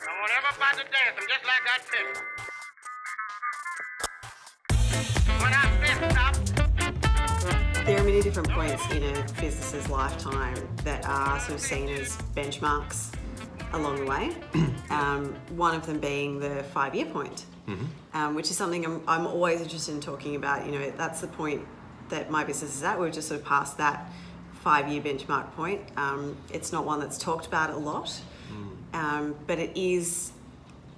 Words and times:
I 0.00 0.06
won't 0.20 0.32
ever 0.36 0.52
fight 0.58 0.74
to 0.76 0.84
death. 0.90 1.14
I'm 1.16 1.28
just 1.28 1.44
like 1.44 1.62
that 1.66 1.82
fish. 1.84 2.18
When 5.40 5.52
I 5.52 5.64
fist 5.80 6.18
up, 6.18 6.34
There 7.86 8.00
are 8.00 8.04
many 8.04 8.20
different 8.22 8.48
points 8.50 8.82
in 8.90 9.02
a 9.02 9.22
business's 9.40 9.88
lifetime 9.88 10.56
that 10.84 11.06
are 11.06 11.38
sort 11.40 11.54
of 11.54 11.60
seen 11.60 11.88
as 11.90 12.16
benchmarks 12.34 13.14
along 13.72 13.96
the 13.96 14.06
way. 14.06 14.36
um, 14.90 15.34
one 15.50 15.74
of 15.76 15.86
them 15.86 16.00
being 16.00 16.40
the 16.40 16.64
five-year 16.72 17.06
point, 17.06 17.44
um, 18.14 18.34
which 18.34 18.50
is 18.50 18.56
something 18.56 18.84
I'm, 18.84 19.02
I'm 19.06 19.26
always 19.26 19.60
interested 19.60 19.92
in 19.94 20.00
talking 20.00 20.34
about. 20.36 20.66
You 20.66 20.72
know, 20.72 20.90
that's 20.96 21.20
the 21.20 21.28
point 21.28 21.62
that 22.08 22.30
my 22.30 22.42
business 22.44 22.76
is 22.76 22.82
at. 22.82 22.98
We've 23.00 23.12
just 23.12 23.28
sort 23.28 23.40
of 23.40 23.46
passed 23.46 23.78
that 23.78 24.10
five-year 24.62 25.02
benchmark 25.02 25.52
point. 25.52 25.82
Um, 25.96 26.36
it's 26.52 26.72
not 26.72 26.84
one 26.84 26.98
that's 27.00 27.18
talked 27.18 27.46
about 27.46 27.70
a 27.70 27.76
lot, 27.76 28.10
um, 28.94 29.34
but 29.46 29.58
it 29.58 29.76
is 29.76 30.32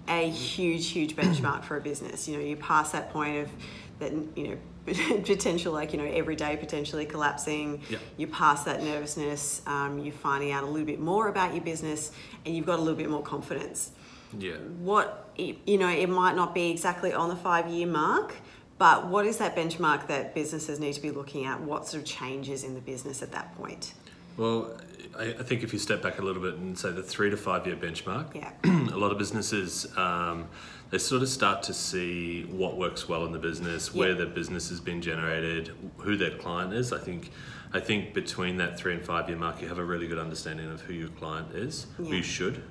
a 0.08 0.30
huge, 0.30 0.90
huge 0.90 1.16
benchmark 1.16 1.64
for 1.64 1.76
a 1.76 1.80
business. 1.80 2.28
You 2.28 2.36
know, 2.36 2.44
you 2.44 2.56
pass 2.56 2.92
that 2.92 3.12
point 3.12 3.38
of 3.38 3.50
that, 3.98 4.12
you 4.36 4.48
know, 4.48 4.56
potential 5.24 5.72
like 5.72 5.92
you 5.92 5.98
know 5.98 6.04
every 6.04 6.36
day 6.36 6.56
potentially 6.56 7.06
collapsing. 7.06 7.80
Yep. 7.90 8.00
You 8.16 8.26
pass 8.28 8.62
that 8.64 8.82
nervousness. 8.82 9.62
Um, 9.66 9.98
you're 9.98 10.12
finding 10.12 10.52
out 10.52 10.62
a 10.62 10.66
little 10.66 10.86
bit 10.86 11.00
more 11.00 11.28
about 11.28 11.54
your 11.54 11.64
business, 11.64 12.12
and 12.44 12.54
you've 12.54 12.66
got 12.66 12.78
a 12.78 12.82
little 12.82 12.96
bit 12.96 13.10
more 13.10 13.22
confidence. 13.22 13.90
Yeah. 14.38 14.56
What 14.78 15.30
you 15.36 15.78
know, 15.78 15.88
it 15.88 16.08
might 16.08 16.36
not 16.36 16.54
be 16.54 16.70
exactly 16.70 17.12
on 17.12 17.28
the 17.28 17.36
five-year 17.36 17.86
mark, 17.86 18.34
but 18.78 19.08
what 19.08 19.26
is 19.26 19.38
that 19.38 19.56
benchmark 19.56 20.06
that 20.06 20.34
businesses 20.34 20.78
need 20.78 20.92
to 20.92 21.02
be 21.02 21.10
looking 21.10 21.46
at? 21.46 21.60
What 21.60 21.88
sort 21.88 22.02
of 22.02 22.08
changes 22.08 22.62
in 22.62 22.74
the 22.74 22.80
business 22.80 23.22
at 23.22 23.32
that 23.32 23.56
point? 23.56 23.94
Well, 24.36 24.78
I, 25.18 25.24
I 25.38 25.42
think 25.42 25.62
if 25.62 25.72
you 25.72 25.78
step 25.78 26.02
back 26.02 26.18
a 26.18 26.22
little 26.22 26.42
bit 26.42 26.54
and 26.54 26.78
say 26.78 26.90
the 26.90 27.02
three 27.02 27.30
to 27.30 27.36
five 27.36 27.66
year 27.66 27.76
benchmark, 27.76 28.34
Yeah. 28.34 28.52
a 28.64 28.96
lot 28.96 29.12
of 29.12 29.18
businesses 29.18 29.86
um, 29.96 30.46
they 30.90 30.98
sort 30.98 31.22
of 31.22 31.28
start 31.28 31.62
to 31.64 31.74
see 31.74 32.44
what 32.44 32.76
works 32.76 33.08
well 33.08 33.26
in 33.26 33.32
the 33.32 33.38
business, 33.40 33.92
where 33.92 34.10
Yeah. 34.10 34.18
the 34.18 34.26
business 34.26 34.68
has 34.68 34.80
been 34.80 35.02
generated, 35.02 35.72
who 35.98 36.16
their 36.16 36.30
client 36.38 36.72
is. 36.72 36.92
I 36.92 36.98
think, 36.98 37.32
I 37.72 37.80
think 37.80 38.14
between 38.14 38.56
that 38.58 38.78
three 38.78 38.94
and 38.94 39.04
five 39.04 39.28
year 39.28 39.36
mark, 39.38 39.60
you 39.60 39.66
have 39.68 39.78
a 39.78 39.84
really 39.84 40.06
good 40.06 40.18
understanding 40.18 40.70
of 40.70 40.80
who 40.82 40.92
your 40.92 41.08
client 41.08 41.52
is, 41.54 41.86
who 41.96 42.04
Yeah. 42.04 42.14
you 42.14 42.22
should. 42.22 42.62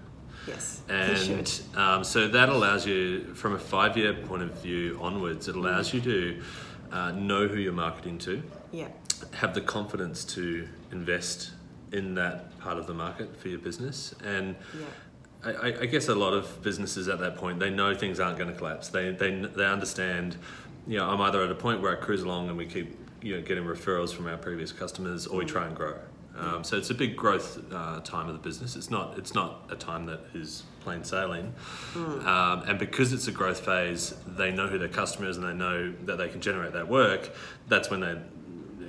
Yes, 0.48 0.82
And 0.88 1.18
should. 1.48 1.78
um, 1.78 2.04
so 2.04 2.28
that 2.28 2.50
allows 2.50 2.86
you, 2.86 3.34
from 3.34 3.54
a 3.56 3.60
five 3.60 3.98
year 3.98 4.14
point 4.14 4.44
of 4.44 4.52
view 4.62 4.98
onwards, 5.02 5.48
it 5.48 5.56
allows 5.56 5.94
you 5.94 6.02
to 6.02 6.42
uh, 6.92 7.12
know 7.12 7.48
who 7.48 7.58
you're 7.58 7.74
marketing 7.74 8.18
to, 8.20 8.44
Yeah, 8.72 8.90
have 9.34 9.54
the 9.56 9.62
confidence 9.62 10.24
to 10.36 10.68
invest 10.92 11.52
in 11.96 12.16
that 12.16 12.58
part 12.60 12.78
of 12.78 12.88
the 12.88 12.94
market 12.94 13.36
for 13.38 13.48
your 13.48 13.60
business. 13.60 14.14
And 14.24 14.56
yeah, 15.44 15.52
I, 15.62 15.68
I- 15.82 15.86
guess 15.86 16.10
a 16.10 16.16
lot 16.16 16.34
of 16.34 16.62
businesses 16.62 17.08
at 17.08 17.20
that 17.20 17.38
point, 17.38 17.60
they 17.60 17.70
know 17.70 17.96
things 17.96 18.20
aren't 18.20 18.38
going 18.38 18.52
to 18.52 18.58
collapse. 18.58 18.90
They, 18.90 19.12
they, 19.12 19.32
they 19.40 19.66
understand, 19.66 20.38
you 20.88 20.98
know, 20.98 21.10
I'm 21.10 21.22
either 21.22 21.42
at 21.44 21.52
a 21.52 21.56
point 21.56 21.82
where 21.82 21.98
I 21.98 22.00
cruise 22.00 22.24
along 22.24 22.50
and 22.50 22.58
we 22.58 22.66
keep, 22.66 22.98
you 23.22 23.36
know, 23.38 23.42
getting 23.42 23.64
referrals 23.64 24.14
from 24.14 24.28
our 24.28 24.38
previous 24.38 24.72
customers 24.72 25.26
or 25.28 25.38
we 25.40 25.46
try 25.46 25.66
and 25.68 25.76
grow. 25.76 25.96
Um, 26.38 26.66
so 26.66 26.76
it's 26.76 26.90
a 26.90 26.94
big 26.94 27.16
growth 27.16 27.62
uh, 27.72 28.02
time 28.02 28.28
of 28.28 28.34
the 28.34 28.42
business. 28.42 28.76
It's 28.76 28.90
not, 28.92 29.18
it's 29.18 29.34
not 29.34 29.70
a 29.70 29.76
time 29.78 30.06
that 30.08 30.20
is 30.34 30.64
plain 30.82 31.02
sailing. 31.06 31.54
Um, 31.96 32.64
and 32.68 32.78
because 32.78 33.14
it's 33.14 33.30
a 33.30 33.32
growth 33.32 33.62
phase, 33.62 34.14
they 34.28 34.52
know 34.52 34.68
who 34.68 34.78
their 34.78 34.90
customer 34.90 35.30
is 35.30 35.38
and 35.38 35.46
they 35.48 35.54
know 35.54 35.94
that 36.04 36.18
they 36.18 36.28
can 36.28 36.42
generate 36.42 36.74
that 36.74 36.90
work. 36.90 37.30
That's 37.70 37.90
when 37.90 38.02
they, 38.02 38.18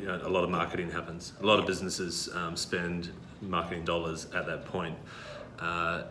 you 0.07 0.13
know, 0.13 0.21
a 0.25 0.29
lot 0.29 0.45
of 0.45 0.51
marketing 0.51 0.89
happens. 0.91 1.33
A 1.43 1.47
lot 1.47 1.59
of 1.59 1.67
businesses 1.67 2.29
um, 2.35 2.55
spend 2.57 3.11
marketing 3.43 3.85
dollars 3.85 4.27
at 4.35 4.47
that 4.47 4.65
point. 4.67 4.97
Uh, 5.59 6.05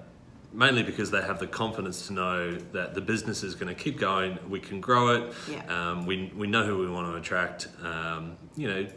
mainly 0.52 0.84
because 0.84 1.12
they 1.12 1.22
have 1.22 1.40
the 1.40 1.48
confidence 1.48 2.08
to 2.08 2.14
know 2.14 2.56
that 2.74 2.94
the 2.94 3.02
business 3.02 3.42
is 3.44 3.56
going 3.56 3.74
to 3.74 3.82
keep 3.84 3.98
going, 3.98 4.38
we 4.50 4.60
can 4.60 4.80
grow 4.82 5.10
it, 5.10 5.34
Yeah. 5.50 5.64
um, 5.68 6.06
we, 6.06 6.32
we 6.36 6.48
know 6.48 6.66
who 6.66 6.78
we 6.78 6.90
want 6.90 7.08
to 7.12 7.16
attract. 7.18 7.68
Um, 7.84 8.38
you 8.56 8.68
know, 8.68 8.88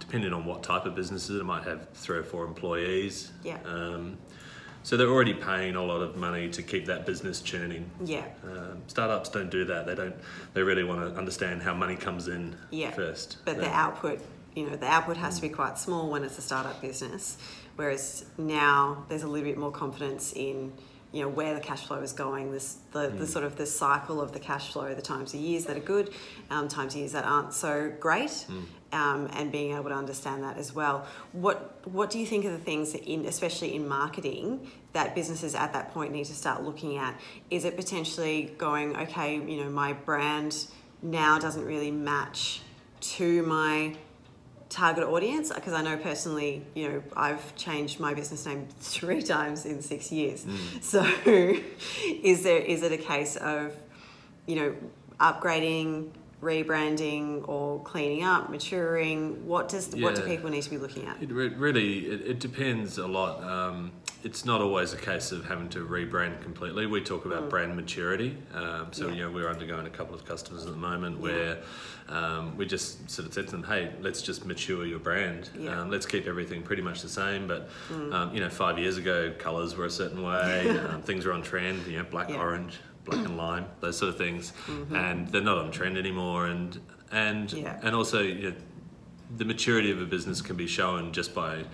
depending 0.00 0.32
on 0.32 0.44
what 0.46 0.62
type 0.62 0.86
of 0.86 0.94
businesses, 0.94 1.38
it 1.40 1.44
might 1.44 1.64
have 1.64 1.88
three 1.90 2.18
or 2.18 2.22
four 2.22 2.44
employees. 2.46 3.32
Yeah. 3.42 3.58
Um, 3.66 4.16
so 4.82 4.96
they're 4.96 5.08
already 5.10 5.34
paying 5.34 5.76
a 5.76 5.82
lot 5.82 6.00
of 6.02 6.16
money 6.16 6.48
to 6.50 6.62
keep 6.62 6.86
that 6.86 7.04
business 7.04 7.40
churning. 7.42 7.90
yeah, 8.04 8.24
Um, 8.44 8.80
startups 8.86 9.28
don't 9.28 9.50
do 9.50 9.64
that. 9.66 9.86
They 9.86 9.94
don't. 9.94 10.14
They 10.54 10.62
really 10.62 10.84
want 10.84 11.00
to 11.00 11.18
understand 11.18 11.62
how 11.62 11.74
money 11.74 11.96
comes 11.96 12.28
in 12.28 12.54
yeah. 12.70 12.90
first. 12.92 13.38
But 13.44 13.58
the 13.58 13.68
output, 13.68 14.20
you 14.54 14.68
know, 14.68 14.76
the 14.76 14.86
output 14.86 15.16
has 15.16 15.36
to 15.36 15.42
be 15.42 15.48
quite 15.48 15.78
small 15.78 16.10
when 16.10 16.24
it's 16.24 16.38
a 16.38 16.42
startup 16.42 16.80
business, 16.80 17.38
whereas 17.76 18.24
now 18.36 19.04
there's 19.08 19.22
a 19.22 19.28
little 19.28 19.48
bit 19.48 19.58
more 19.58 19.70
confidence 19.70 20.32
in, 20.32 20.72
you 21.12 21.22
know, 21.22 21.28
where 21.28 21.54
the 21.54 21.60
cash 21.60 21.86
flow 21.86 22.00
is 22.00 22.12
going. 22.12 22.50
This 22.52 22.78
the, 22.92 23.08
the 23.08 23.26
sort 23.26 23.44
of 23.44 23.56
the 23.56 23.66
cycle 23.66 24.20
of 24.20 24.32
the 24.32 24.40
cash 24.40 24.72
flow, 24.72 24.94
the 24.94 25.02
times 25.02 25.32
of 25.34 25.40
years 25.40 25.64
that 25.66 25.76
are 25.76 25.80
good, 25.80 26.10
um, 26.50 26.68
times 26.68 26.94
of 26.94 27.00
years 27.00 27.12
that 27.12 27.24
aren't 27.24 27.52
so 27.54 27.92
great, 28.00 28.46
um, 28.92 29.28
and 29.34 29.52
being 29.52 29.74
able 29.74 29.90
to 29.90 29.94
understand 29.94 30.42
that 30.42 30.56
as 30.56 30.74
well. 30.74 31.06
What 31.32 31.86
what 31.86 32.10
do 32.10 32.18
you 32.18 32.26
think 32.26 32.44
are 32.44 32.50
the 32.50 32.58
things 32.58 32.92
that 32.92 33.04
in, 33.04 33.26
especially 33.26 33.74
in 33.74 33.86
marketing, 33.86 34.70
that 34.92 35.14
businesses 35.14 35.54
at 35.54 35.72
that 35.72 35.92
point 35.94 36.12
need 36.12 36.26
to 36.26 36.34
start 36.34 36.62
looking 36.62 36.96
at? 36.96 37.18
Is 37.50 37.64
it 37.64 37.76
potentially 37.76 38.54
going, 38.58 38.96
okay, 38.96 39.36
you 39.36 39.62
know, 39.62 39.70
my 39.70 39.92
brand 39.92 40.66
now 41.00 41.38
doesn't 41.38 41.64
really 41.64 41.90
match 41.90 42.60
to 43.00 43.42
my 43.42 43.94
target 44.68 45.04
audience 45.04 45.52
because 45.52 45.72
I 45.72 45.82
know 45.82 45.96
personally, 45.96 46.62
you 46.74 46.88
know, 46.88 47.02
I've 47.16 47.56
changed 47.56 48.00
my 48.00 48.14
business 48.14 48.44
name 48.46 48.68
three 48.80 49.22
times 49.22 49.66
in 49.66 49.82
six 49.82 50.12
years. 50.12 50.46
So, 50.80 51.02
is 51.26 52.42
there 52.42 52.58
is 52.58 52.82
it 52.82 52.92
a 52.92 52.98
case 52.98 53.36
of, 53.36 53.74
you 54.46 54.56
know, 54.56 54.76
upgrading, 55.20 56.10
rebranding, 56.42 57.48
or 57.48 57.82
cleaning 57.82 58.24
up, 58.24 58.50
maturing? 58.50 59.46
What 59.46 59.68
does 59.68 59.94
what 59.96 60.14
do 60.14 60.22
people 60.22 60.50
need 60.50 60.62
to 60.62 60.70
be 60.70 60.78
looking 60.78 61.06
at? 61.06 61.22
It 61.22 61.30
re- 61.30 61.48
really 61.48 62.06
it, 62.06 62.20
it 62.26 62.40
depends 62.40 62.98
a 62.98 63.06
lot. 63.06 63.42
Um, 63.42 63.92
it's 64.24 64.44
not 64.44 64.60
always 64.60 64.92
a 64.92 64.96
case 64.96 65.30
of 65.30 65.44
having 65.44 65.68
to 65.68 65.86
rebrand 65.86 66.40
completely. 66.42 66.86
We 66.86 67.00
talk 67.00 67.24
about 67.24 67.48
brand 67.48 67.76
maturity. 67.76 68.36
Um, 68.52 68.88
so 68.92 69.04
Mm. 69.04 69.08
Yeah. 69.10 69.14
you 69.14 69.22
know 69.24 69.30
we're 69.30 69.48
undergoing 69.48 69.86
a 69.86 69.90
couple 69.90 70.14
of 70.14 70.24
customers 70.24 70.64
at 70.66 70.70
the 70.72 70.76
moment 70.76 71.20
where 71.20 71.58
um, 72.08 72.56
we 72.56 72.66
just 72.66 73.08
sort 73.10 73.28
of 73.28 73.34
said 73.34 73.46
to 73.46 73.52
them, 73.52 73.62
"Hey, 73.62 73.92
let's 74.00 74.20
just 74.22 74.44
mature 74.44 74.84
your 74.86 74.98
brand. 74.98 75.50
Yeah. 75.56 75.70
Mm. 75.70 75.76
Um, 75.78 75.90
let's 75.90 76.06
keep 76.06 76.26
everything 76.26 76.62
pretty 76.62 76.82
much 76.82 77.02
the 77.02 77.08
same." 77.08 77.46
But 77.46 77.68
um, 77.90 78.34
you 78.34 78.40
know, 78.40 78.48
five 78.50 78.78
years 78.78 78.96
ago, 78.96 79.32
colours 79.38 79.76
were 79.76 79.84
a 79.86 79.90
certain 79.90 80.22
way. 80.22 80.68
um, 80.78 81.02
things 81.02 81.24
were 81.24 81.32
on 81.32 81.42
trend. 81.42 81.86
You 81.86 81.98
know, 81.98 82.04
black, 82.04 82.28
Yeah. 82.28 82.36
Mm-hmm. 82.36 82.44
orange, 82.44 82.78
black 83.04 83.24
and 83.24 83.36
lime, 83.36 83.66
those 83.80 83.96
sort 83.98 84.08
of 84.10 84.18
things, 84.18 84.52
and 84.92 85.28
they're 85.28 85.40
not 85.42 85.58
on 85.58 85.70
trend 85.70 85.96
anymore. 85.96 86.46
And 86.46 86.80
and 87.12 87.52
and 87.52 87.94
also 87.94 88.20
you 88.22 88.50
know, 88.50 88.56
the 89.36 89.44
maturity 89.44 89.90
of 89.90 90.00
a 90.00 90.06
business 90.06 90.40
can 90.40 90.56
be 90.56 90.66
shown 90.66 91.12
just 91.12 91.34
by 91.34 91.64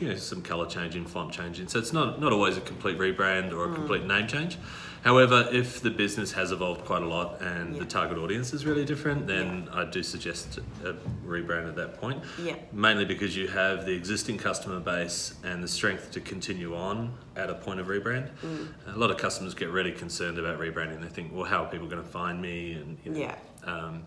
you 0.00 0.08
know 0.08 0.16
some 0.16 0.42
color 0.42 0.66
changing 0.66 1.06
font 1.06 1.32
changing 1.32 1.68
so 1.68 1.78
it's 1.78 1.92
not 1.92 2.20
not 2.20 2.32
always 2.32 2.56
a 2.56 2.60
complete 2.60 2.98
rebrand 2.98 3.52
or 3.52 3.66
a 3.66 3.68
Mm. 3.68 3.74
complete 3.76 4.04
name 4.04 4.26
change 4.26 4.58
however 5.04 5.48
if 5.52 5.80
the 5.80 5.90
business 5.90 6.32
has 6.32 6.50
evolved 6.50 6.84
quite 6.84 7.02
a 7.02 7.06
lot 7.06 7.40
and 7.40 7.74
Yeah. 7.74 7.80
the 7.80 7.86
target 7.86 8.18
audience 8.18 8.52
is 8.52 8.66
really 8.66 8.84
different 8.84 9.28
then 9.28 9.68
i 9.72 9.84
do 9.84 10.02
suggest 10.02 10.58
a 10.84 10.94
rebrand 11.24 11.68
at 11.68 11.76
that 11.76 12.00
point 12.00 12.20
Yeah. 12.42 12.56
mainly 12.72 13.04
because 13.04 13.36
you 13.36 13.46
have 13.46 13.86
the 13.86 13.92
existing 13.92 14.36
customer 14.38 14.80
base 14.80 15.34
and 15.44 15.62
the 15.62 15.68
strength 15.68 16.10
to 16.12 16.20
continue 16.20 16.74
on 16.74 17.12
at 17.36 17.48
a 17.48 17.54
point 17.54 17.78
of 17.78 17.86
rebrand 17.86 18.30
Mm. 18.42 18.66
a 18.92 18.98
lot 18.98 19.12
of 19.12 19.18
customers 19.18 19.54
get 19.54 19.70
really 19.70 19.92
concerned 19.92 20.38
about 20.38 20.58
rebranding 20.58 21.00
they 21.00 21.08
think 21.08 21.32
well 21.32 21.44
how 21.44 21.62
are 21.64 21.70
people 21.70 21.86
going 21.86 22.02
to 22.02 22.08
find 22.08 22.42
me 22.42 22.72
and 22.72 22.98
you 23.04 23.12
know, 23.12 23.18
Yeah. 23.20 23.36
um, 23.64 24.02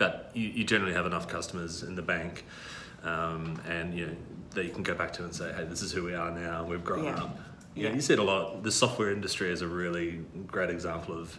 but 0.00 0.30
you, 0.34 0.48
you 0.48 0.64
generally 0.64 0.94
have 0.94 1.04
enough 1.06 1.28
customers 1.28 1.82
in 1.84 1.94
the 1.94 2.02
bank, 2.02 2.44
um, 3.04 3.60
and 3.68 3.94
you 3.96 4.06
know 4.06 4.16
that 4.54 4.64
you 4.64 4.70
can 4.72 4.82
go 4.82 4.94
back 4.94 5.12
to 5.12 5.22
and 5.24 5.32
say, 5.32 5.52
"Hey, 5.52 5.64
this 5.64 5.82
is 5.82 5.92
who 5.92 6.02
we 6.02 6.14
are 6.14 6.30
now. 6.32 6.64
We've 6.64 6.82
grown 6.82 7.04
Yeah. 7.04 7.22
up." 7.22 7.38
You, 7.76 7.82
know, 7.84 7.88
Yeah. 7.90 7.94
you 7.94 8.00
see 8.00 8.14
it 8.14 8.18
a 8.18 8.22
lot. 8.24 8.62
The 8.64 8.72
software 8.72 9.12
industry 9.12 9.50
is 9.52 9.60
a 9.62 9.68
really 9.68 10.24
great 10.48 10.70
example 10.70 11.16
of 11.16 11.38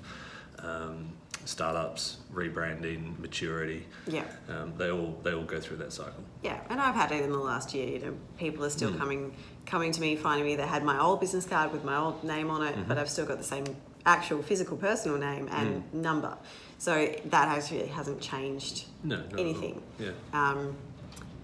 um, 0.59 1.09
startups 1.43 2.17
rebranding, 2.31 3.17
maturity. 3.19 3.87
Yeah. 4.07 4.23
Um, 4.47 4.73
they 4.77 4.91
all 4.91 5.17
they 5.23 5.33
all 5.33 5.43
go 5.43 5.59
through 5.59 5.77
that 5.77 5.91
cycle. 5.91 6.23
Yeah, 6.43 6.59
and 6.69 6.79
I've 6.79 6.93
had 6.95 7.11
it 7.11 7.23
in 7.23 7.31
the 7.31 7.39
last 7.39 7.73
year. 7.73 7.87
You 7.87 7.99
know, 8.05 8.13
people 8.37 8.63
are 8.63 8.69
still 8.69 8.93
coming 8.93 9.33
coming 9.65 9.91
to 9.91 9.99
me, 9.99 10.15
finding 10.15 10.45
me 10.45 10.55
that 10.57 10.67
had 10.67 10.83
my 10.83 10.99
old 11.01 11.19
business 11.19 11.45
card 11.45 11.71
with 11.73 11.83
my 11.83 11.97
old 11.97 12.23
name 12.23 12.51
on 12.51 12.61
it, 12.67 12.75
but 12.87 12.97
I've 12.99 13.09
still 13.09 13.25
got 13.25 13.39
the 13.39 13.43
same 13.55 13.65
actual 14.05 14.41
physical 14.43 14.77
personal 14.77 15.17
name 15.17 15.47
and 15.51 15.91
number. 15.93 16.35
So 16.81 17.13
that 17.25 17.47
actually 17.47 17.85
hasn't 17.85 18.19
changed 18.21 18.85
No, 19.03 19.17
not 19.17 19.25
at 19.25 19.33
all. 19.33 19.39
anything. 19.39 19.83
Yeah. 19.99 20.09
Um, 20.33 20.75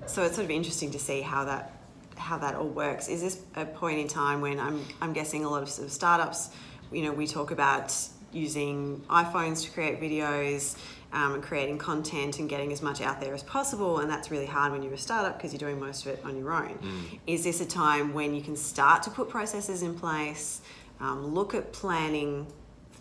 so 0.07 0.23
it's 0.23 0.33
sort 0.33 0.45
of 0.45 0.49
interesting 0.49 0.89
to 0.89 0.97
see 0.97 1.21
how 1.21 1.45
that 1.45 1.73
how 2.15 2.39
that 2.39 2.55
all 2.55 2.67
works. 2.69 3.07
Is 3.07 3.21
this 3.21 3.39
a 3.55 3.63
point 3.63 3.99
in 3.99 4.07
time 4.07 4.41
when 4.41 4.59
I'm 4.59 4.83
I'm 4.99 5.13
guessing 5.13 5.45
a 5.45 5.49
lot 5.49 5.61
of, 5.61 5.69
sort 5.69 5.89
of 5.89 5.93
startups, 5.93 6.49
you 6.91 7.03
know, 7.03 7.11
we 7.11 7.27
talk 7.27 7.51
about 7.51 7.93
using 8.31 8.99
iPhones 9.11 9.63
to 9.65 9.69
create 9.69 10.01
videos 10.01 10.75
um, 11.13 11.35
and 11.35 11.43
creating 11.43 11.77
content 11.77 12.39
and 12.39 12.49
getting 12.49 12.71
as 12.73 12.81
much 12.81 12.99
out 12.99 13.21
there 13.21 13.35
as 13.35 13.43
possible, 13.43 13.99
and 13.99 14.09
that's 14.09 14.31
really 14.31 14.47
hard 14.47 14.71
when 14.71 14.81
you're 14.81 14.95
a 14.95 14.97
startup 14.97 15.37
because 15.37 15.53
you're 15.53 15.59
doing 15.59 15.79
most 15.79 16.03
of 16.07 16.13
it 16.13 16.19
on 16.25 16.35
your 16.35 16.51
own. 16.51 16.79
Is 17.27 17.43
this 17.43 17.61
a 17.61 17.65
time 17.67 18.11
when 18.15 18.33
you 18.33 18.41
can 18.41 18.55
start 18.55 19.03
to 19.03 19.11
put 19.11 19.29
processes 19.29 19.83
in 19.83 19.93
place? 19.93 20.61
um, 20.99 21.33
look 21.33 21.53
at 21.53 21.71
planning 21.73 22.47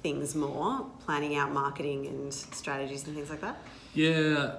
things 0.06 0.36
more, 0.36 0.86
planning 1.04 1.34
out 1.34 1.50
marketing 1.52 2.06
and 2.06 2.32
strategies 2.32 3.04
and 3.06 3.16
things 3.16 3.28
like 3.28 3.40
that? 3.40 3.56
Yeah, 3.92 4.54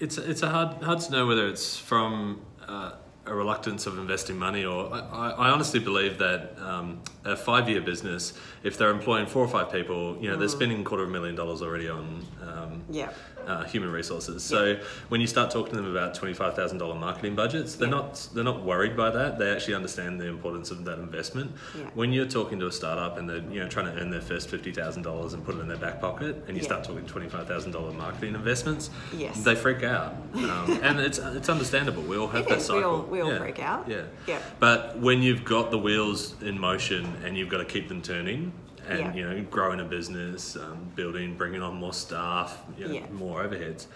it's 0.00 0.18
it's 0.18 0.42
a 0.42 0.50
hard 0.50 0.82
hard 0.82 1.00
to 1.00 1.12
know 1.12 1.24
whether 1.30 1.46
it's 1.46 1.78
from 1.78 2.40
uh, 2.66 2.92
a 3.26 3.34
reluctance 3.34 3.86
of 3.86 3.96
investing 3.98 4.36
money 4.36 4.64
or 4.64 4.92
I, 4.92 5.30
I 5.46 5.50
honestly 5.50 5.78
believe 5.78 6.18
that 6.18 6.40
um, 6.58 7.00
a 7.24 7.36
five 7.36 7.68
year 7.68 7.80
business, 7.80 8.32
if 8.64 8.76
they're 8.76 8.90
employing 8.90 9.26
four 9.26 9.44
or 9.44 9.48
five 9.48 9.70
people, 9.70 10.16
you 10.20 10.28
know, 10.28 10.36
they're 10.36 10.48
spending 10.48 10.80
a 10.80 10.84
quarter 10.84 11.04
of 11.04 11.10
a 11.10 11.12
million 11.12 11.36
dollars 11.36 11.62
already 11.62 11.88
on 11.88 12.26
um, 12.42 12.82
Yeah. 12.90 13.10
Uh, 13.46 13.64
human 13.64 13.90
resources. 13.90 14.42
So 14.42 14.78
when 15.08 15.20
you 15.20 15.26
start 15.26 15.50
talking 15.50 15.74
to 15.74 15.76
them 15.82 15.90
about 15.90 16.14
twenty 16.14 16.34
five 16.34 16.54
thousand 16.54 16.78
dollar 16.78 16.94
marketing 16.94 17.34
budgets, 17.34 17.74
they're 17.76 17.88
Yeah. 17.88 17.94
not 17.94 18.28
they're 18.34 18.44
not 18.44 18.62
worried 18.62 18.96
by 18.96 19.10
that. 19.10 19.38
They 19.38 19.50
actually 19.50 19.74
understand 19.74 20.20
the 20.20 20.26
importance 20.26 20.70
of 20.70 20.84
that 20.84 20.98
investment. 20.98 21.52
Yeah. 21.76 21.84
When 21.94 22.12
you're 22.12 22.26
talking 22.26 22.58
to 22.60 22.66
a 22.66 22.72
startup 22.72 23.18
and 23.18 23.28
they're 23.28 23.38
you 23.50 23.60
know 23.60 23.68
trying 23.68 23.86
to 23.86 24.00
earn 24.00 24.10
their 24.10 24.20
first 24.20 24.48
fifty 24.48 24.72
thousand 24.72 25.02
dollars 25.02 25.32
and 25.34 25.44
put 25.44 25.56
it 25.56 25.60
in 25.60 25.68
their 25.68 25.76
back 25.76 26.00
pocket, 26.00 26.44
and 26.48 26.56
you 26.56 26.62
Yeah. 26.62 26.68
start 26.68 26.84
talking 26.84 27.06
twenty 27.06 27.28
five 27.28 27.46
thousand 27.48 27.72
dollar 27.72 27.92
marketing 27.92 28.34
investments, 28.34 28.90
Yes. 29.16 29.42
they 29.44 29.54
freak 29.54 29.82
out, 29.82 30.14
um, 30.34 30.78
and 30.82 31.00
it's 31.00 31.18
it's 31.18 31.48
understandable. 31.48 32.02
We 32.02 32.16
all 32.16 32.28
have 32.28 32.42
It 32.42 32.48
that 32.48 32.58
is. 32.58 32.68
We 32.70 32.76
cycle. 32.78 32.90
all- 32.90 33.02
we 33.02 33.20
all 33.20 33.30
Yeah. 33.30 33.38
freak 33.38 33.58
out. 33.60 33.88
Yeah. 33.88 34.02
Yeah. 34.26 34.38
But 34.60 34.98
when 34.98 35.22
you've 35.22 35.44
got 35.44 35.70
the 35.70 35.78
wheels 35.78 36.34
in 36.42 36.58
motion 36.58 37.06
and 37.24 37.36
you've 37.36 37.48
got 37.48 37.58
to 37.58 37.64
keep 37.64 37.88
them 37.88 38.02
turning, 38.02 38.52
and 38.88 38.98
Yeah. 39.00 39.14
you 39.14 39.28
know 39.28 39.44
growing 39.50 39.80
a 39.80 39.84
business, 39.84 40.56
um, 40.56 40.78
building, 40.96 41.36
bringing 41.36 41.62
on 41.62 41.74
more 41.76 41.92
staff, 41.92 42.58
you 42.78 42.86
know, 42.88 42.94
Yeah. 42.94 43.06
more 43.12 43.42
overheads, 43.44 43.86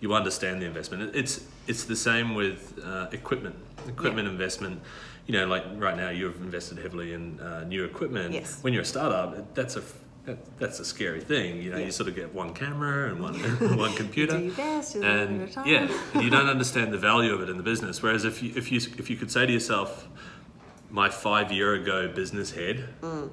you 0.00 0.12
understand 0.14 0.60
the 0.62 0.66
investment. 0.66 1.14
It's 1.14 1.40
it's 1.66 1.84
the 1.84 1.96
same 1.96 2.34
with 2.34 2.78
uh, 2.84 3.08
equipment. 3.12 3.56
Equipment 3.88 4.28
investment. 4.28 4.80
You 5.26 5.32
know, 5.34 5.46
like 5.46 5.64
right 5.76 5.96
now, 5.96 6.10
you've 6.10 6.40
invested 6.40 6.78
heavily 6.78 7.12
in 7.12 7.40
uh, 7.40 7.64
new 7.64 7.84
equipment. 7.84 8.32
Yes. 8.32 8.58
When 8.62 8.72
you're 8.72 8.82
a 8.82 8.86
startup, 8.86 9.54
that's 9.54 9.76
a 9.76 9.82
that, 10.26 10.38
that's 10.58 10.80
a 10.80 10.84
scary 10.84 11.20
thing. 11.20 11.62
You 11.62 11.70
know, 11.70 11.78
Yeah. 11.78 11.86
you 11.86 11.92
sort 11.92 12.08
of 12.08 12.14
get 12.16 12.34
one 12.34 12.52
camera 12.52 13.10
and 13.10 13.20
one 13.20 13.34
one 13.78 13.94
computer, 13.94 14.36
do 14.38 14.44
your 14.44 14.54
best, 14.54 14.94
you 14.96 15.02
it 15.02 15.06
and 15.08 15.56
yeah, 15.66 15.88
you 16.20 16.30
don't 16.30 16.48
understand 16.48 16.92
the 16.92 16.98
value 16.98 17.32
of 17.32 17.40
it 17.42 17.48
in 17.48 17.56
the 17.56 17.62
business. 17.62 18.02
Whereas 18.02 18.24
if 18.24 18.42
you 18.42 18.52
if 18.56 18.70
you 18.72 18.78
if 18.98 19.08
you 19.10 19.16
could 19.16 19.30
say 19.30 19.46
to 19.46 19.52
yourself, 19.52 20.08
my 20.90 21.08
five 21.08 21.50
year 21.52 21.74
ago 21.74 22.08
business 22.08 22.50
head, 22.50 22.88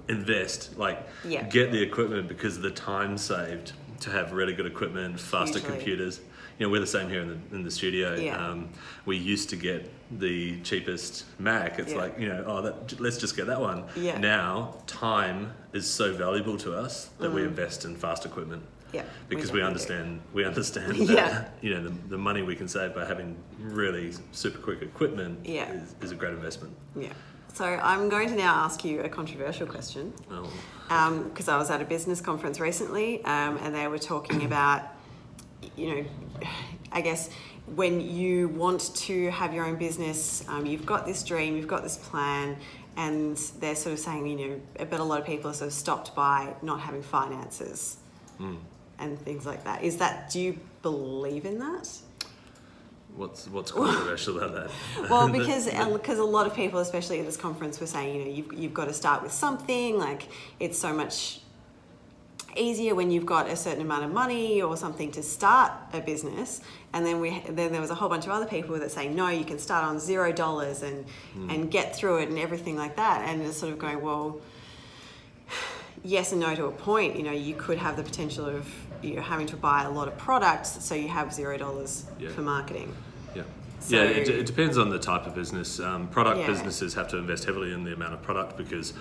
invest 0.10 0.78
like 0.78 1.00
Mm. 1.24 1.32
Yeah. 1.32 1.44
get 1.50 1.72
the 1.72 1.82
equipment 1.82 2.28
because 2.28 2.58
of 2.58 2.64
the 2.64 2.72
time 2.72 3.18
saved 3.18 3.74
to 4.02 4.10
have 4.10 4.34
really 4.34 4.54
good 4.54 4.66
equipment, 4.66 5.20
faster 5.20 5.60
Hugely. 5.60 5.76
computers. 5.78 6.20
You 6.60 6.66
know, 6.68 6.72
we're 6.72 6.82
the 6.82 6.88
same 6.88 7.10
here 7.10 7.22
in 7.22 7.30
the 7.30 7.56
in 7.56 7.64
the 7.64 7.72
studio. 7.72 8.16
Yeah. 8.16 8.38
Um, 8.46 8.70
we 9.06 9.18
used 9.18 9.50
to 9.52 9.56
get 9.56 9.90
the 10.20 10.60
cheapest 10.62 11.26
Mac. 11.40 11.80
It's 11.80 11.92
Yeah. 11.94 11.98
like 12.00 12.20
you 12.20 12.28
know, 12.30 12.44
oh, 12.46 12.62
that, 12.62 13.00
let's 13.00 13.18
just 13.18 13.36
get 13.36 13.48
that 13.48 13.60
one. 13.60 13.86
Yeah. 13.96 14.18
Now, 14.20 14.76
time 14.86 15.54
is 15.74 15.90
so 15.90 16.14
valuable 16.14 16.58
to 16.60 16.76
us 16.76 17.10
that 17.20 17.32
we 17.32 17.42
invest 17.44 17.86
in 17.86 17.96
fast 17.96 18.26
equipment 18.26 18.64
Yeah. 18.94 19.04
because 19.30 19.52
we, 19.52 19.62
do. 19.62 19.66
understand 19.66 20.22
we 20.34 20.46
understand 20.46 20.98
Yeah. 21.10 21.16
that 21.16 21.54
you 21.62 21.74
know 21.74 21.84
the, 21.88 21.94
the 22.10 22.18
money 22.18 22.42
we 22.44 22.56
can 22.56 22.68
save 22.68 22.94
by 22.94 23.06
having 23.06 23.36
really 23.60 24.14
super 24.32 24.60
quick 24.60 24.82
equipment 24.84 25.40
Yeah. 25.46 25.72
is, 25.72 25.96
is 26.02 26.12
a 26.12 26.16
great 26.16 26.34
investment. 26.34 26.76
Yeah. 26.96 27.14
So 27.54 27.66
I'm 27.66 28.10
going 28.10 28.30
to 28.30 28.36
now 28.36 28.56
ask 28.66 28.84
you 28.84 29.02
a 29.02 29.10
controversial 29.10 29.68
question. 29.68 30.12
Oh, 30.32 30.50
because 31.30 31.48
I 31.48 31.58
was 31.58 31.70
at 31.70 31.82
a 31.82 31.86
business 31.86 32.20
conference 32.20 32.60
recently 32.60 33.24
um, 33.26 33.58
and 33.62 33.74
they 33.74 33.88
were 33.88 34.00
talking 34.00 34.44
about, 34.50 34.82
you 35.76 35.96
know, 35.96 36.06
I 36.92 37.02
guess 37.02 37.30
when 37.76 38.02
you 38.02 38.50
want 38.50 38.94
to 38.96 39.30
have 39.30 39.54
your 39.54 39.66
own 39.66 39.78
business, 39.78 40.44
um, 40.50 40.66
you've 40.66 40.86
got 40.86 41.06
this 41.06 41.24
dream, 41.24 41.56
you've 41.56 41.68
got 41.68 41.84
this 41.84 41.98
plan, 41.98 42.58
and 42.98 43.38
they're 43.60 43.76
sort 43.76 43.94
of 43.94 44.00
saying, 44.00 44.28
you 44.28 44.48
know, 44.48 44.86
but 44.90 45.00
a 45.00 45.04
lot 45.04 45.20
of 45.20 45.26
people 45.26 45.50
are 45.50 45.54
sort 45.54 45.68
of 45.68 45.74
stopped 45.74 46.16
by 46.16 46.54
not 46.62 46.80
having 46.80 47.02
finances 47.02 47.98
and 49.00 49.20
things 49.20 49.46
like 49.46 49.64
that. 49.64 49.84
Is 49.84 49.98
that, 49.98 50.30
do 50.30 50.40
you 50.40 50.60
believe 50.82 51.46
in 51.46 51.60
that? 51.60 51.88
What's 53.16 53.48
what's 53.48 53.72
controversial 53.74 54.38
about 54.38 54.54
that? 54.54 55.10
Well, 55.10 55.28
because 55.40 55.68
uh, 55.68 55.90
because 55.92 56.20
a 56.20 56.24
lot 56.24 56.48
of 56.48 56.56
people, 56.56 56.80
especially 56.80 57.20
at 57.20 57.26
this 57.26 57.38
conference, 57.38 57.80
were 57.80 57.88
saying, 57.88 58.16
you 58.16 58.26
know, 58.26 58.32
you've, 58.32 58.54
you've 58.54 58.74
got 58.74 58.86
to 58.86 58.94
start 58.94 59.24
with 59.24 59.32
something. 59.32 59.98
Like 59.98 60.28
it's 60.60 60.78
so 60.78 60.94
much 60.94 61.40
easier 62.56 62.94
when 62.94 63.10
you've 63.10 63.26
got 63.26 63.48
a 63.48 63.56
certain 63.56 63.82
amount 63.82 64.04
of 64.04 64.12
money 64.12 64.62
or 64.62 64.78
something 64.78 65.12
to 65.12 65.24
start 65.24 65.72
a 65.92 66.00
business. 66.00 66.62
And 66.94 67.06
then 67.06 67.20
we 67.20 67.42
then 67.50 67.72
there 67.72 67.82
was 67.82 67.90
a 67.90 67.96
whole 67.96 68.10
bunch 68.10 68.26
of 68.26 68.32
other 68.32 68.46
people 68.46 68.78
that 68.80 68.92
say, 68.92 69.08
no, 69.08 69.30
you 69.30 69.46
can 69.46 69.60
start 69.60 69.84
on 69.86 70.00
zero 70.00 70.32
dollars 70.32 70.84
and 70.84 71.06
hmm. 71.34 71.50
and 71.50 71.72
get 71.72 71.96
through 71.96 72.18
it 72.20 72.30
and 72.30 72.40
everything 72.40 72.76
like 72.76 72.96
that. 72.96 73.28
And 73.28 73.42
it's 73.42 73.58
sort 73.58 73.72
of 73.74 73.80
going, 73.80 74.02
well, 74.02 74.40
yes 76.04 76.32
and 76.32 76.42
no 76.42 76.56
to 76.56 76.66
a 76.66 76.72
point. 76.72 77.16
You 77.16 77.24
know, 77.24 77.32
you 77.32 77.56
could 77.56 77.78
have 77.78 77.98
the 77.98 78.04
potential 78.04 78.46
of 78.46 78.68
you 79.04 79.16
know, 79.16 79.22
having 79.22 79.48
to 79.48 79.58
buy 79.58 79.84
a 79.84 79.92
lot 79.92 80.08
of 80.08 80.18
products, 80.18 80.84
so 80.84 80.96
you 80.96 81.10
have 81.10 81.34
zero 81.34 81.58
dollars 81.58 82.06
Yeah. 82.20 82.30
for 82.30 82.42
marketing. 82.42 82.96
Yeah. 83.90 84.00
So- 84.00 84.04
yeah, 84.04 84.10
it, 84.18 84.30
it 84.30 84.46
depends 84.46 84.78
on 84.78 84.90
the 84.90 85.00
type 85.00 85.26
of 85.28 85.36
business. 85.36 85.80
Um, 85.80 86.08
product 86.08 86.40
Yeah. 86.40 86.48
businesses 86.48 86.94
have 86.94 87.08
to 87.10 87.18
invest 87.18 87.46
heavily 87.46 87.74
in 87.74 87.84
the 87.84 87.94
amount 87.94 88.14
of 88.14 88.22
product 88.22 88.58
because 88.58 88.94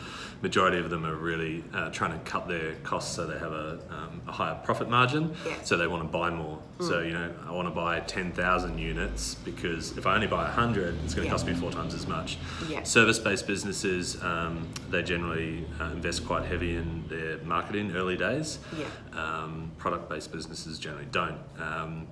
majority 0.43 0.79
of 0.79 0.90
them 0.90 1.06
are 1.06 1.14
really 1.14 1.62
uh, 1.73 1.90
trying 1.90 2.12
to 2.12 2.19
cut 2.25 2.49
their 2.49 2.75
costs 2.82 3.14
so 3.14 3.26
they 3.26 3.38
have 3.38 3.52
a, 3.52 3.79
um, 3.90 4.20
a 4.26 4.32
higher 4.32 4.55
profit 4.64 4.88
margin. 4.88 5.34
Yeah. 5.46 5.52
Mm. 5.52 5.64
So 5.67 5.76
they 5.76 5.87
want 5.87 6.02
to 6.02 6.08
buy 6.08 6.31
more. 6.31 6.58
So 6.81 7.00
you 7.00 7.12
know, 7.12 7.32
I 7.46 7.52
want 7.52 7.69
to 7.69 7.75
buy 7.75 8.00
ten 8.00 8.32
thousand 8.32 8.79
units 8.79 9.37
because 9.37 9.96
if 9.96 10.06
I 10.06 10.14
only 10.17 10.26
buy 10.26 10.46
hundred, 10.49 10.96
it's 11.05 11.14
going 11.14 11.25
to 11.26 11.29
Yeah. 11.29 11.31
cost 11.31 11.46
me 11.46 11.55
four 11.55 11.70
times 11.70 11.94
as 11.94 12.08
much. 12.08 12.38
Yeah. 12.69 12.82
Service-based 12.82 13.46
businesses, 13.46 14.20
um, 14.23 14.67
they 14.90 15.02
generally 15.02 15.64
uh, 15.81 15.84
invest 15.93 16.26
quite 16.26 16.44
heavy 16.44 16.75
in 16.75 17.05
their 17.08 17.38
marketing 17.44 17.94
early 17.94 18.17
days. 18.17 18.58
Yeah. 18.76 18.87
Um, 19.20 19.70
product-based 19.79 20.32
businesses 20.32 20.79
generally 20.81 21.06
don't. 21.12 21.38
Um, 21.61 22.08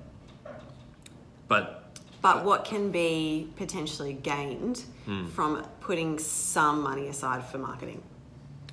but 1.49 1.80
But 2.22 2.44
what 2.44 2.64
can 2.64 2.90
be 2.90 3.49
potentially 3.56 4.12
gained 4.12 4.84
Hmm. 5.06 5.26
from 5.28 5.64
putting 5.81 6.19
some 6.19 6.82
money 6.82 7.08
aside 7.08 7.44
for 7.46 7.58
marketing? 7.58 8.02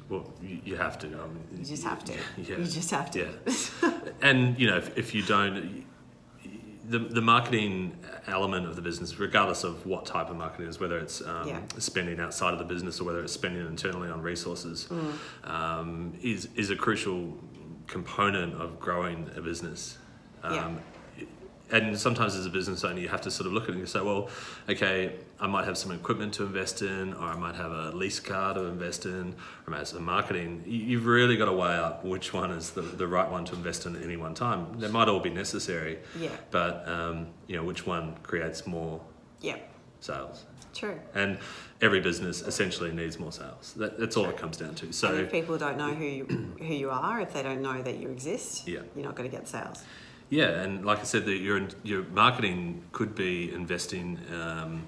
Well, 0.10 0.32
you, 0.42 0.60
you 0.64 0.76
have 0.76 0.98
to. 1.00 1.08
I 1.08 1.10
mean, 1.12 1.48
You 1.58 1.66
just 1.66 1.84
have 1.84 2.04
to. 2.06 2.14
Yeah. 2.38 2.58
You 2.58 2.66
just 2.66 2.92
have 2.92 3.10
to. 3.12 3.20
Yeah. 3.20 3.92
and 4.22 4.60
you 4.60 4.68
know, 4.68 4.78
if, 4.78 4.98
if 4.98 5.16
you 5.16 5.22
don't, 5.24 5.86
the 6.90 7.00
the 7.00 7.22
marketing 7.22 7.98
element 8.28 8.66
of 8.68 8.76
the 8.76 8.82
business, 8.82 9.20
regardless 9.20 9.64
of 9.66 9.86
what 9.86 10.06
type 10.06 10.30
of 10.30 10.38
marketing 10.38 10.66
it 10.68 10.70
is, 10.70 10.80
whether 10.80 10.98
it's 10.98 11.22
um, 11.22 11.48
Yeah. 11.48 11.60
spending 11.78 12.20
outside 12.20 12.54
of 12.54 12.60
the 12.60 12.66
business 12.66 13.00
or 13.02 13.04
whether 13.06 13.22
it's 13.22 13.34
spending 13.34 13.66
internally 13.68 14.10
on 14.10 14.22
resources, 14.22 14.88
Mm. 14.90 15.50
um, 15.50 16.14
is 16.22 16.48
is 16.56 16.70
a 16.70 16.76
crucial 16.76 17.34
component 17.88 18.54
of 18.62 18.80
growing 18.80 19.30
a 19.36 19.42
business. 19.42 19.98
Yeah. 20.44 20.72
And 21.70 22.00
sometimes 22.00 22.36
as 22.36 22.46
a 22.46 22.50
business 22.50 22.84
owner, 22.86 23.00
you 23.00 23.10
have 23.10 23.22
to 23.22 23.32
sort 23.32 23.48
of 23.48 23.54
look 23.54 23.64
at 23.64 23.70
it 23.72 23.76
and 23.76 23.90
say, 23.90 24.00
well, 24.00 24.30
okay, 24.70 25.16
I 25.40 25.48
might 25.48 25.66
have 25.66 25.78
some 25.78 25.92
equipment 25.92 26.34
to 26.36 26.44
invest 26.44 26.82
in, 26.82 27.14
or 27.14 27.24
I 27.24 27.36
might 27.36 27.56
have 27.56 27.72
a 27.72 27.92
lease 27.92 28.20
car 28.22 28.54
to 28.54 28.62
invest 28.66 29.06
in, 29.06 29.34
or 29.34 29.68
I 29.68 29.72
might 29.72 29.78
have 29.80 29.88
some 29.90 30.04
marketing. 30.06 30.64
You- 30.66 30.86
You've 30.88 31.06
really 31.06 31.36
got 31.36 31.46
to 31.46 31.54
weigh 31.54 31.76
up 31.76 32.06
which 32.06 32.34
one 32.34 32.52
is 32.52 32.72
the, 32.72 32.82
the 32.82 33.08
right 33.08 33.30
one 33.30 33.44
to 33.46 33.56
invest 33.56 33.86
in 33.86 33.96
at 33.98 34.02
any 34.02 34.16
one 34.16 34.34
time. 34.34 34.80
They 34.80 34.88
might 34.88 35.10
all 35.10 35.20
be 35.20 35.30
necessary, 35.30 36.00
Yeah. 36.18 36.30
but 36.52 36.88
um, 36.88 37.28
you 37.48 37.58
know, 37.58 37.64
which 37.64 37.86
one 37.86 38.16
creates 38.24 38.66
more 38.66 39.02
Yeah, 39.42 39.58
sales? 40.00 40.46
true. 40.74 41.00
And 41.16 41.40
every 41.82 42.00
business 42.00 42.42
essentially 42.44 42.92
needs 42.92 43.18
more 43.20 43.32
sales. 43.32 43.74
That, 43.78 44.00
that's 44.00 44.16
all 44.16 44.26
it 44.30 44.38
comes 44.38 44.58
down 44.58 44.76
to. 44.76 44.86
and 44.86 44.94
So 44.96 45.14
if 45.16 45.32
people 45.32 45.58
don't 45.58 45.76
know 45.78 45.92
who 45.94 46.06
you, 46.06 46.26
who 46.60 46.74
you 46.74 46.90
are, 46.92 47.20
if 47.20 47.34
they 47.34 47.42
don't 47.42 47.62
know 47.64 47.82
that 47.82 47.98
you 47.98 48.10
exist, 48.10 48.68
Yeah. 48.68 48.82
you're 48.96 49.04
not 49.06 49.16
going 49.16 49.30
to 49.30 49.36
get 49.36 49.48
sales. 49.48 49.84
Yeah, 50.30 50.62
and 50.62 50.86
like 50.86 51.00
I 51.00 51.04
said, 51.04 51.28
your 51.28 51.68
your 51.84 52.04
marketing 52.04 52.84
could 52.92 53.16
be 53.16 53.52
investing 53.54 54.20
um, 54.34 54.86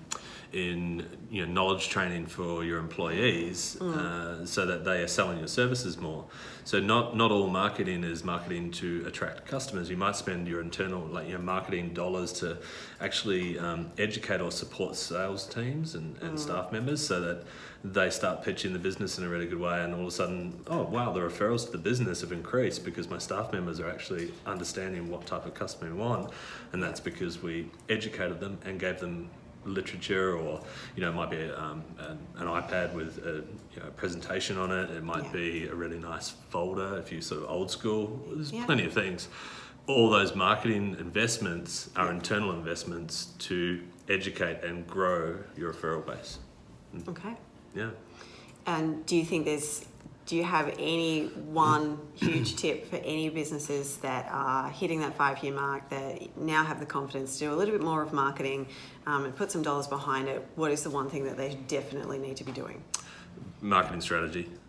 in 0.52 1.06
you 1.30 1.46
know 1.46 1.52
knowledge 1.52 1.90
training 1.90 2.26
for 2.26 2.64
your 2.64 2.80
employees, 2.80 3.80
uh, 3.82 4.46
so 4.46 4.66
that 4.66 4.84
they 4.84 5.02
are 5.04 5.08
selling 5.08 5.38
your 5.38 5.48
services 5.48 5.98
more. 5.98 6.26
So 6.64 6.80
not 6.80 7.16
not 7.16 7.32
all 7.32 7.48
marketing 7.48 8.04
is 8.04 8.24
marketing 8.24 8.72
to 8.72 9.04
attract 9.08 9.46
customers. 9.46 9.90
You 9.90 9.98
might 9.98 10.16
spend 10.16 10.48
your 10.48 10.62
internal 10.62 11.02
like 11.02 11.30
your 11.30 11.40
marketing 11.40 11.94
dollars 11.94 12.34
to 12.34 12.58
actually 13.00 13.60
um, 13.60 13.92
educate 13.98 14.42
or 14.42 14.52
support 14.52 14.96
sales 14.96 15.46
teams 15.46 15.96
and, 15.96 16.18
and 16.22 16.40
staff 16.40 16.72
members, 16.72 17.06
so 17.06 17.22
that 17.22 17.44
they 17.84 18.10
start 18.10 18.44
pitching 18.44 18.74
the 18.74 18.80
business 18.80 19.18
in 19.18 19.24
a 19.24 19.30
really 19.30 19.46
good 19.46 19.60
way, 19.60 19.84
and 19.84 19.94
all 19.94 20.02
of 20.02 20.08
a 20.08 20.12
sudden, 20.12 20.60
oh 20.68 20.84
wow, 20.84 21.14
the 21.14 21.20
referrals 21.20 21.66
to 21.66 21.72
the 21.72 21.78
business 21.78 22.22
have 22.22 22.32
increased 22.32 22.84
because 22.84 23.10
my 23.10 23.18
staff 23.20 23.54
members 23.54 23.80
are 23.80 23.90
actually 23.90 24.34
understanding 24.46 25.10
what 25.10 25.26
type 25.26 25.46
of 25.46 25.54
customer 25.54 25.94
we 25.94 26.00
want, 26.00 26.32
and 26.74 26.82
that's 26.82 27.00
because 27.00 27.42
we 27.42 27.70
educated 27.88 28.40
them 28.40 28.58
and 28.66 28.80
gave 28.80 29.00
them 29.00 29.30
literature, 29.70 30.38
or 30.38 30.62
you 30.96 31.02
know, 31.02 31.10
it 31.10 31.16
might 31.16 31.30
be 31.30 31.42
um, 31.52 31.84
an, 32.00 32.18
an 32.38 32.48
iPad 32.48 32.94
with 32.94 33.18
a 33.26 33.44
you 33.76 33.80
know, 33.84 33.90
presentation 33.96 34.58
on 34.58 34.72
it. 34.72 34.90
It 34.92 35.04
might 35.04 35.24
Yeah. 35.26 35.32
be 35.32 35.68
a 35.68 35.76
really 35.76 36.00
nice 36.00 36.30
folder 36.50 36.98
if 36.98 37.12
you 37.12 37.22
sort 37.22 37.44
of 37.44 37.50
old 37.50 37.72
school. 37.72 38.20
There's 38.34 38.52
Yeah. 38.52 38.66
plenty 38.66 38.86
of 38.86 38.94
things. 38.94 39.28
All 39.88 40.10
those 40.10 40.36
marketing 40.36 40.98
investments 41.00 41.90
are 41.96 42.12
internal 42.12 42.52
investments 42.52 43.28
to 43.40 43.82
educate 44.08 44.64
and 44.64 44.86
grow 44.86 45.38
your 45.58 45.74
referral 45.74 46.06
base. 46.06 46.40
Okay. 47.08 47.36
Yeah. 47.76 47.90
And 48.66 49.06
do 49.06 49.16
you 49.16 49.26
think 49.26 49.46
there's 49.46 49.86
do 50.30 50.36
you 50.36 50.44
have 50.44 50.76
any 50.78 51.26
one 51.26 51.98
huge 52.14 52.56
tip 52.56 52.88
for 52.88 52.98
any 52.98 53.30
businesses 53.30 53.98
that 53.98 54.30
are 54.32 54.70
hitting 54.70 55.00
that 55.00 55.16
five 55.16 55.42
year 55.44 55.52
mark 55.52 55.90
that 55.90 56.38
now 56.38 56.64
have 56.64 56.80
the 56.80 56.86
confidence 56.86 57.40
to 57.40 57.46
do 57.46 57.54
a 57.54 57.56
little 57.56 57.74
bit 57.74 57.84
more 57.84 58.04
of 58.04 58.14
marketing 58.14 58.68
um, 59.08 59.26
and 59.26 59.36
put 59.36 59.52
some 59.52 59.64
dollars 59.64 59.88
behind 59.88 60.28
it? 60.28 60.46
What 60.56 60.70
is 60.70 60.84
the 60.84 60.92
one 60.92 61.10
thing 61.10 61.24
that 61.24 61.36
they 61.36 61.58
definitely 61.68 62.20
need 62.20 62.38
to 62.38 62.44
be 62.44 62.52
doing? 62.52 62.84
marketing 63.62 64.02
strategy. 64.02 64.50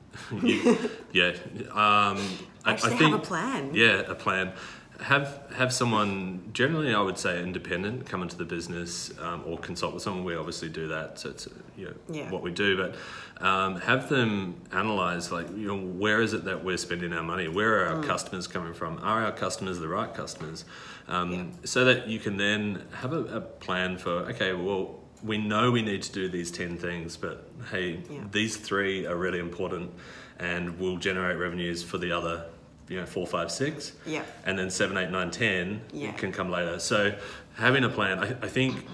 Yeah, 1.12 1.32
um, 1.70 2.18
I, 2.64 2.72
Actually 2.72 2.94
I 2.94 2.96
think 2.96 3.10
have 3.12 3.20
a 3.20 3.24
plan. 3.24 3.74
Yeah, 3.74 4.02
a 4.08 4.14
plan. 4.14 4.52
Have 5.00 5.40
have 5.54 5.72
someone 5.72 6.50
generally, 6.52 6.94
I 6.94 7.00
would 7.00 7.16
say, 7.18 7.42
independent 7.42 8.06
come 8.06 8.22
into 8.22 8.36
the 8.36 8.44
business 8.44 9.10
um, 9.18 9.42
or 9.46 9.58
consult 9.58 9.94
with 9.94 10.02
someone. 10.02 10.24
We 10.24 10.34
obviously 10.36 10.68
do 10.68 10.88
that, 10.88 11.18
so 11.18 11.30
it's 11.30 11.48
you 11.76 11.86
know, 11.86 11.94
Yeah. 12.10 12.30
what 12.30 12.42
we 12.42 12.50
do. 12.50 12.76
But 12.76 12.96
um, 13.44 13.80
have 13.80 14.10
them 14.10 14.60
analyze 14.72 15.32
like 15.32 15.48
you 15.56 15.68
know 15.68 15.78
where 15.78 16.20
is 16.20 16.34
it 16.34 16.44
that 16.44 16.62
we're 16.64 16.76
spending 16.76 17.12
our 17.14 17.22
money? 17.22 17.48
Where 17.48 17.82
are 17.86 17.96
our 17.96 18.02
customers 18.02 18.46
coming 18.46 18.74
from? 18.74 18.98
Are 18.98 19.24
our 19.24 19.32
customers 19.32 19.78
the 19.78 19.88
right 19.88 20.12
customers? 20.14 20.64
Um, 21.08 21.32
Yeah. 21.32 21.44
So 21.64 21.84
that 21.86 22.06
you 22.08 22.18
can 22.18 22.36
then 22.36 22.82
have 22.92 23.12
a, 23.14 23.20
a 23.36 23.40
plan 23.40 23.96
for 23.98 24.10
okay, 24.30 24.52
well. 24.52 24.96
We 25.22 25.36
know 25.36 25.70
we 25.70 25.82
need 25.82 26.02
to 26.04 26.12
do 26.12 26.30
these 26.30 26.50
10 26.50 26.78
things, 26.78 27.18
but 27.18 27.46
hey, 27.70 28.00
Yeah. 28.10 28.20
these 28.32 28.56
three 28.56 29.04
are 29.06 29.16
really 29.16 29.38
important 29.38 29.90
and 30.38 30.78
will 30.80 30.96
generate 30.96 31.36
revenues 31.36 31.82
for 31.82 31.98
the 31.98 32.10
other 32.10 32.46
you 32.90 32.96
know 33.00 33.06
four 33.06 33.26
five 33.26 33.50
six 33.50 33.92
Yeah. 34.04 34.22
and 34.44 34.58
then 34.58 34.68
seven 34.68 34.98
eight 34.98 35.10
nine 35.10 35.30
ten 35.30 35.80
Yeah. 35.92 36.12
can 36.12 36.32
come 36.32 36.50
later 36.50 36.78
so 36.78 37.14
having 37.54 37.84
a 37.84 37.88
plan 37.88 38.18
I, 38.18 38.30
I 38.42 38.48
think 38.48 38.84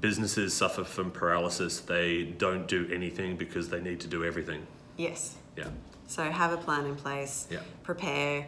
businesses 0.00 0.52
suffer 0.52 0.84
from 0.84 1.10
paralysis 1.10 1.80
they 1.80 2.24
don't 2.24 2.66
do 2.66 2.86
anything 2.92 3.36
because 3.36 3.68
they 3.70 3.80
need 3.80 4.00
to 4.00 4.08
do 4.08 4.24
everything 4.24 4.66
Yes. 4.98 5.36
yeah 5.56 5.68
So 6.06 6.22
have 6.24 6.52
a 6.52 6.56
plan 6.58 6.84
in 6.86 6.96
place. 6.96 7.46
Yeah. 7.50 7.60
Prepare, 7.82 8.46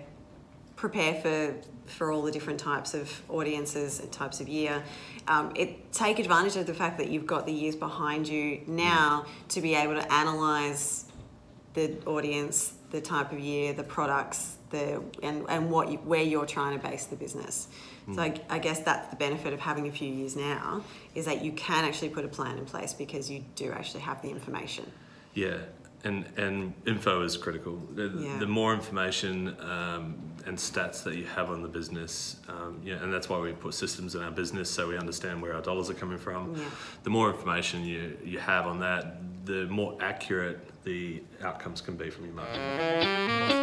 prepare 0.77 1.15
for 1.23 1.55
for 1.97 2.11
all 2.13 2.23
the 2.23 2.33
different 2.33 2.59
types 2.61 2.95
of 2.95 3.07
audiences 3.29 4.01
and 4.01 4.11
types 4.13 4.41
of 4.41 4.49
year. 4.49 4.83
Um, 5.29 5.53
it 5.55 5.93
take 5.93 6.19
advantage 6.19 6.57
of 6.57 6.67
the 6.67 6.75
fact 6.75 6.99
that 6.99 7.09
you've 7.11 7.27
got 7.35 7.47
the 7.47 7.53
years 7.53 7.77
behind 7.77 8.27
you 8.29 8.61
now 8.67 9.25
to 9.55 9.61
be 9.61 9.75
able 9.77 9.95
to 10.03 10.13
analyze 10.13 11.05
the 11.75 11.87
audience, 12.07 12.73
the 12.91 13.01
type 13.01 13.33
of 13.33 13.39
year, 13.41 13.73
the 13.73 13.83
products, 13.85 14.57
the 14.71 15.03
and 15.23 15.45
and 15.49 15.71
what 15.71 15.91
you, 15.91 15.99
where 15.99 16.23
you're 16.23 16.47
trying 16.47 16.79
to 16.79 16.89
base 16.89 17.07
the 17.07 17.17
business. 17.17 17.69
So 18.15 18.23
I, 18.23 18.41
I 18.49 18.61
guess 18.61 18.79
that's 18.81 19.09
the 19.11 19.17
benefit 19.17 19.53
of 19.53 19.59
having 19.59 19.89
a 19.89 19.91
few 19.91 20.09
years 20.09 20.37
now 20.37 20.85
is 21.17 21.25
that 21.25 21.45
you 21.45 21.51
can 21.53 21.85
actually 21.85 22.11
put 22.11 22.25
a 22.25 22.29
plan 22.29 22.57
in 22.57 22.65
place 22.65 22.93
because 22.93 23.29
you 23.29 23.45
do 23.57 23.73
actually 23.73 24.03
have 24.03 24.23
the 24.23 24.31
information. 24.31 24.85
yeah 25.35 25.57
and 26.05 26.25
and 26.37 26.73
info 26.87 27.23
is 27.23 27.37
critical 27.37 27.75
the, 27.95 28.05
Yeah. 28.17 28.39
the 28.39 28.47
more 28.47 28.73
information 28.75 29.57
um, 29.61 30.15
and 30.47 30.57
stats 30.57 31.03
that 31.05 31.17
you 31.17 31.25
have 31.39 31.51
on 31.51 31.63
the 31.63 31.69
business 31.69 32.37
um, 32.49 32.81
yeah 32.85 33.03
and 33.03 33.13
that's 33.13 33.29
why 33.29 33.39
we 33.41 33.53
put 33.53 33.75
systems 33.75 34.15
in 34.15 34.23
our 34.23 34.31
business 34.31 34.71
so 34.71 34.87
we 34.87 34.97
understand 34.97 35.43
where 35.43 35.55
our 35.55 35.63
dollars 35.63 35.89
are 35.91 35.95
coming 35.95 36.19
from 36.19 36.55
Yeah. 36.55 36.63
the 37.03 37.11
more 37.11 37.29
information 37.35 37.83
you, 37.85 38.17
you 38.33 38.39
have 38.39 38.67
on 38.67 38.79
that 38.81 39.05
the 39.47 39.67
more 39.67 39.97
accurate 40.01 40.59
the 40.85 41.23
outcomes 41.43 41.81
can 41.81 41.97
be 41.97 42.11
from 42.11 42.27
your 42.27 42.35
marketing 42.35 43.56